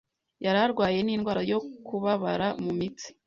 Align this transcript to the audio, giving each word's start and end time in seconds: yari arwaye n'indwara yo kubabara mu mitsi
yari 0.45 0.59
arwaye 0.65 0.99
n'indwara 1.03 1.41
yo 1.51 1.59
kubabara 1.85 2.47
mu 2.63 2.71
mitsi 2.79 3.07